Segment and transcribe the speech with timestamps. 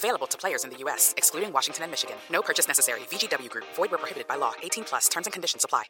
[0.00, 2.16] Available to players in the U.S., excluding Washington and Michigan.
[2.32, 3.00] No purchase necessary.
[3.10, 3.66] VGW Group.
[3.76, 4.52] Void where prohibited by law.
[4.62, 5.08] 18 plus.
[5.10, 5.84] Terms and conditions apply.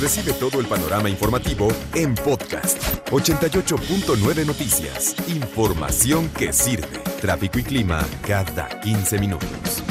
[0.00, 2.78] Recibe todo el panorama informativo en podcast.
[3.10, 5.14] 88.9 Noticias.
[5.28, 6.98] Información que sirve.
[7.20, 9.84] Tráfico y clima cada 15 minutos.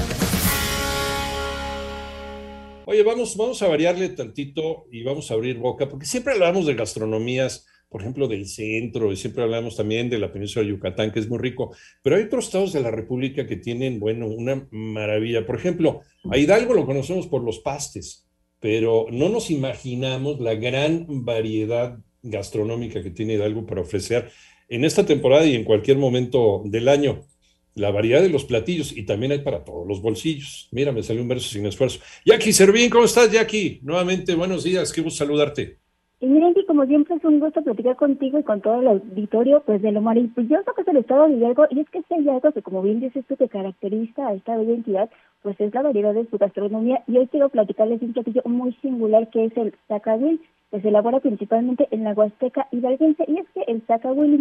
[2.85, 6.75] Oye, vamos, vamos a variarle tantito y vamos a abrir boca, porque siempre hablamos de
[6.75, 11.19] gastronomías, por ejemplo, del centro, y siempre hablamos también de la península de Yucatán, que
[11.19, 15.45] es muy rico, pero hay otros estados de la República que tienen, bueno, una maravilla.
[15.45, 18.27] Por ejemplo, a Hidalgo lo conocemos por los pastes,
[18.59, 24.31] pero no nos imaginamos la gran variedad gastronómica que tiene Hidalgo para ofrecer
[24.69, 27.27] en esta temporada y en cualquier momento del año
[27.75, 30.67] la variedad de los platillos y también hay para todos los bolsillos.
[30.71, 31.99] Mira, me salió un verso sin esfuerzo.
[32.25, 33.81] Jackie Servín, ¿cómo estás, Jackie?
[33.83, 35.82] Nuevamente, buenos días, qué gusto saludarte.
[36.23, 39.61] Y miren que como siempre es un gusto platicar contigo y con todo el auditorio,
[39.65, 42.53] pues de lo maravilloso que es el estado de Hidalgo, y es que este Hidalgo
[42.53, 45.09] que como bien dices tú que caracteriza a esta bella entidad,
[45.41, 49.29] pues es la variedad de su gastronomía, y hoy quiero platicarles un platillo muy singular
[49.31, 50.39] que es el zacahuil,
[50.73, 53.83] que se elabora principalmente en la Huasteca hidalguense, y es que el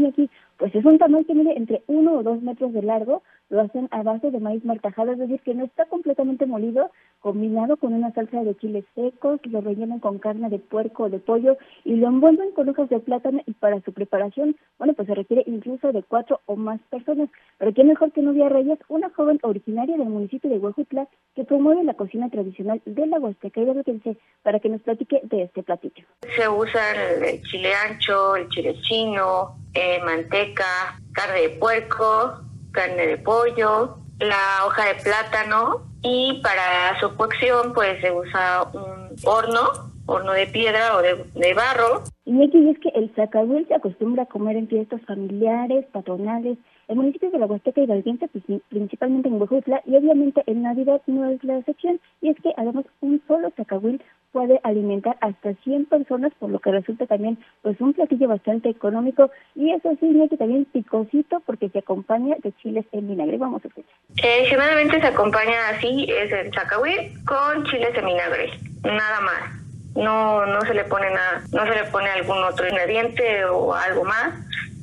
[0.08, 3.60] aquí, pues es un tamal que mide entre uno o dos metros de largo, lo
[3.60, 7.92] hacen a base de maíz martajado, es decir, que no está completamente molido, combinado con
[7.92, 11.96] una salsa de chiles secos, lo rellenan con carne de puerco o de pollo y
[11.96, 15.92] lo envuelven con hojas de plátano y para su preparación, bueno, pues se requiere incluso
[15.92, 17.28] de cuatro o más personas.
[17.58, 21.84] Pero qué mejor que Novia Reyes, una joven originaria del municipio de Huejutla que promueve
[21.84, 26.06] la cocina tradicional de la Huasteca de para que nos platique de este platillo.
[26.36, 32.40] Se usa el chile ancho, el chile chino, eh, manteca, carne de puerco,
[32.72, 39.14] carne de pollo, la hoja de plátano y para su cocción pues se usa un
[39.24, 42.04] horno, horno de piedra o de, barro.
[42.24, 46.58] Y aquí es que el zacahuil se acostumbra a comer en fiestas familiares, patronales,
[46.88, 51.00] el municipio de la Huasteca y Valdiente, pues, principalmente en Huejutla, y obviamente en Navidad
[51.06, 54.02] no es la excepción, y es que además un solo zacahuil
[54.32, 59.30] puede alimentar hasta 100 personas, por lo que resulta también pues un platillo bastante económico,
[59.54, 63.38] y eso sí, que también picosito porque se acompaña de chiles en vinagre.
[63.38, 63.92] Vamos a escuchar.
[64.22, 68.50] Eh, generalmente se acompaña así, es el zacahuil con chiles en vinagre,
[68.84, 69.61] nada más.
[69.94, 74.04] No, no se le pone nada, no se le pone algún otro ingrediente o algo
[74.04, 74.32] más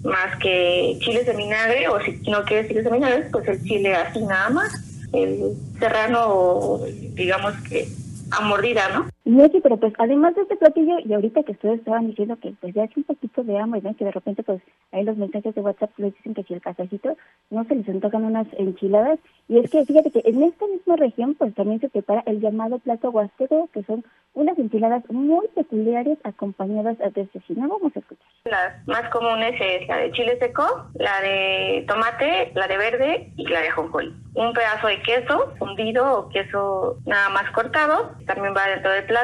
[0.04, 3.96] más que chiles de vinagre, o si no quieres chiles de vinagre, pues el chile
[3.96, 4.74] así nada más,
[5.14, 6.80] el serrano,
[7.14, 7.88] digamos que
[8.32, 9.10] a mordida, ¿no?
[9.30, 12.52] No, sí, pero pues además de este platillo, y ahorita que ustedes estaban diciendo que
[12.60, 13.96] pues ya hace un poquito de hambre, ¿no?
[13.96, 14.60] que de repente pues
[14.92, 17.16] ahí los mensajes de WhatsApp les dicen que si el casajito
[17.52, 21.36] no se les antojan unas enchiladas, y es que fíjate que en esta misma región
[21.36, 24.04] pues también se prepara el llamado plato huasteco, que son
[24.34, 27.68] unas enchiladas muy peculiares acompañadas de cecina.
[27.68, 28.26] Vamos a escuchar.
[28.46, 33.48] Las más comunes es la de chile seco, la de tomate, la de verde y
[33.48, 34.16] la de jonjol.
[34.36, 39.19] Un pedazo de queso fundido o queso nada más cortado, también va dentro del plato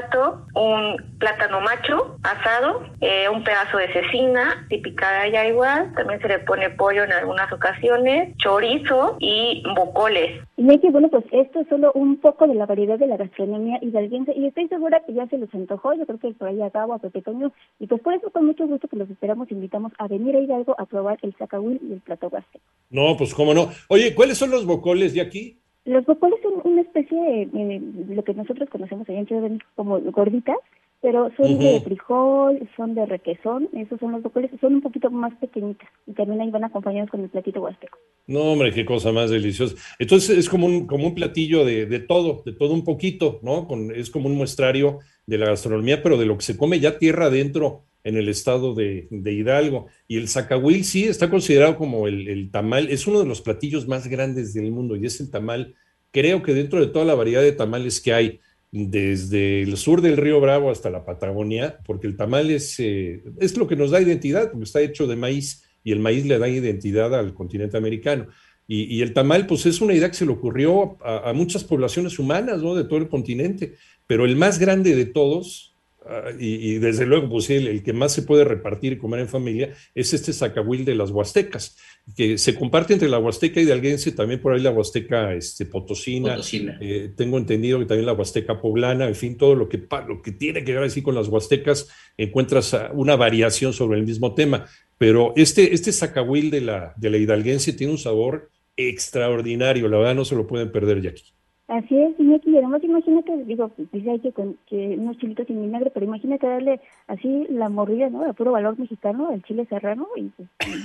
[0.54, 6.40] un plátano macho asado, eh, un pedazo de cecina, típica ya igual, también se le
[6.40, 10.42] pone pollo en algunas ocasiones, chorizo y bocoles.
[10.58, 13.80] Y que bueno, pues esto es solo un poco de la variedad de la gastronomía
[13.82, 16.94] hidalguense y estoy segura que ya se los antojó, yo creo que por ahí acabo
[16.94, 20.08] a Pepe Toño, y pues por eso con mucho gusto que los esperamos, invitamos a
[20.08, 22.64] venir a Hidalgo a probar el zacahuil y el plato huasteco.
[22.90, 23.70] No, pues cómo no.
[23.90, 25.60] Oye, ¿cuáles son los bocoles de aquí?
[25.86, 26.45] Los bocoles son
[26.76, 27.82] una especie de,
[28.14, 30.58] lo que nosotros conocemos allá en Ciudad como gorditas,
[31.02, 35.34] pero son de frijol, son de requesón, esos son los bocoles, son un poquito más
[35.36, 37.98] pequeñitas y también ahí van acompañados con el platito huasteco.
[38.28, 39.76] No, hombre, qué cosa más deliciosa.
[40.00, 43.68] Entonces es como un, como un platillo de, de todo, de todo un poquito, ¿no?
[43.68, 46.98] Con, es como un muestrario de la gastronomía, pero de lo que se come ya
[46.98, 49.88] tierra adentro en el estado de, de Hidalgo.
[50.08, 53.88] Y el zacahuil sí está considerado como el, el, tamal, es uno de los platillos
[53.88, 55.76] más grandes del mundo y es el tamal,
[56.16, 58.40] creo que dentro de toda la variedad de tamales que hay,
[58.72, 63.58] desde el sur del río Bravo hasta la Patagonia, porque el tamal es, eh, es
[63.58, 66.48] lo que nos da identidad, porque está hecho de maíz y el maíz le da
[66.48, 68.28] identidad al continente americano.
[68.66, 72.18] Y, el tamal, pues es una idea que se le ocurrió a, a muchas poblaciones
[72.18, 72.76] humanas, ¿no?
[72.76, 73.76] De todo el continente,
[74.08, 75.75] pero el más grande de todos
[76.08, 79.28] Ah, y, desde luego, pues el, el, que más se puede repartir y comer en
[79.28, 81.78] familia es este zacahuil de las huastecas.
[82.16, 86.38] que se comparte entre la Huasteca hidalguense, también por ahí la Huasteca este, potosina,
[86.80, 90.32] eh, tengo entendido que también la Huasteca poblana, en fin, todo lo que, lo que
[90.32, 94.68] tiene que ver así con las Huastecas, encuentras una variación sobre el mismo tema,
[95.00, 100.16] pero este, este zacahuil de la, de la hidalguense tiene un sabor extraordinario, la verdad
[100.16, 101.34] no se lo pueden perder ya aquí.
[101.68, 105.64] Así es, y además imagínate, digo, pues, dice hay que, con, que unos chilitos sin
[105.64, 108.24] vinagre, pero imagínate darle así la mordida, ¿no?
[108.24, 110.30] De puro valor mexicano, el chile serrano y,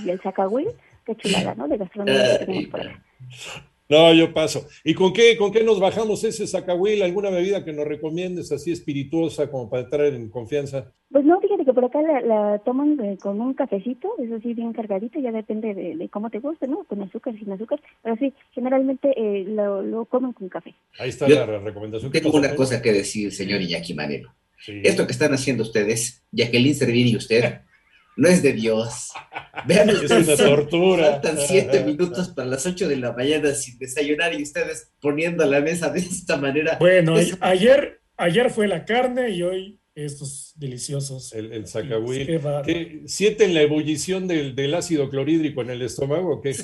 [0.06, 0.68] y el zacahuil,
[1.04, 1.68] qué chulada, ¿no?
[1.68, 2.80] De gastronomía que tenemos por
[3.90, 4.66] No, yo paso.
[4.82, 7.02] ¿Y con qué, con qué nos bajamos ese zacahuil?
[7.02, 10.94] ¿Alguna bebida que nos recomiendes así espirituosa como para entrar en confianza?
[11.30, 15.20] No, fíjate que por acá la, toman eh, con un cafecito, eso sí, bien cargadito,
[15.20, 16.82] ya depende de, cómo te guste, ¿no?
[16.82, 20.74] Con azúcar, sin azúcar, pero sí, generalmente eh, lo, comen con café.
[20.98, 22.10] Ahí está la recomendación.
[22.10, 24.34] Tengo una cosa que decir, señor Iñaki Manero.
[24.66, 27.60] Esto que están haciendo ustedes, Jacqueline Servir y usted,
[28.16, 29.12] no es de Dios.
[29.68, 31.12] Vean, es una tortura.
[31.12, 35.46] Faltan siete minutos para las ocho de la mañana sin desayunar y ustedes poniendo a
[35.46, 36.76] la mesa de esta manera.
[36.80, 41.32] Bueno, ayer, ayer fue la carne y hoy estos deliciosos.
[41.32, 41.64] El, el
[42.64, 46.54] ¿Qué, ¿Sienten la ebullición del, del, ácido clorhídrico en el estómago o qué?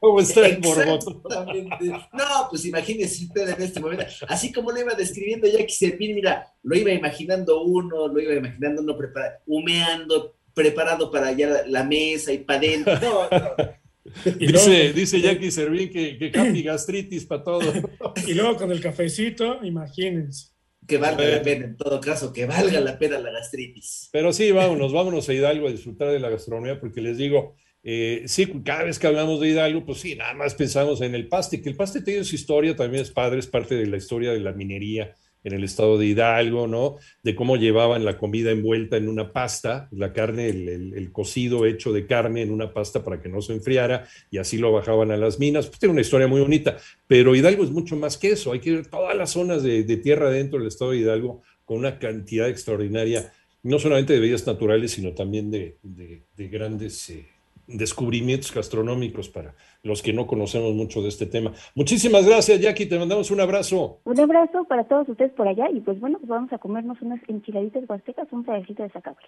[0.00, 4.04] ¿Cómo está el No, pues imagínese usted en este momento.
[4.28, 8.82] Así como lo iba describiendo Jackie Serpín, mira, lo iba imaginando uno, lo iba imaginando
[8.82, 12.98] uno preparado, humeando, preparado para allá la mesa y para adentro.
[13.00, 13.74] No, no.
[14.38, 16.30] dice, dice Jackie Servín que, que
[16.62, 17.72] gastritis para todo.
[18.26, 20.53] Y luego con el cafecito, imagínense.
[20.86, 24.08] Que valga la pena, en todo caso, que valga la pena la gastritis.
[24.12, 28.24] Pero sí, vámonos, vámonos a Hidalgo a disfrutar de la gastronomía, porque les digo, eh,
[28.26, 31.62] sí, cada vez que hablamos de Hidalgo, pues sí, nada más pensamos en el paste,
[31.62, 34.40] que el paste tiene su historia, también es padre, es parte de la historia de
[34.40, 36.96] la minería en el estado de Hidalgo, ¿no?
[37.22, 42.06] De cómo llevaban la comida envuelta en una pasta, la carne, el, cocido hecho de
[42.06, 45.38] carne en una pasta para que no se enfriara y así lo bajaban a las
[45.38, 45.66] minas.
[45.66, 48.52] Pues tiene una historia muy bonita, pero Hidalgo es mucho más que eso.
[48.52, 51.98] Hay que ver todas las zonas de, tierra dentro del estado de Hidalgo con una
[51.98, 53.32] cantidad extraordinaria,
[53.62, 55.76] no solamente de bellas naturales, sino también de,
[56.36, 57.10] grandes...
[57.10, 57.33] Eh,
[57.66, 61.52] descubrimientos gastronómicos para los que no conocemos mucho de este tema.
[61.74, 64.00] Muchísimas gracias, Jackie, te mandamos un abrazo.
[64.04, 67.20] Un abrazo para todos ustedes por allá y pues bueno, pues vamos a comernos unas
[67.28, 69.18] enchiladitas huastecas, un pedacito de sacable.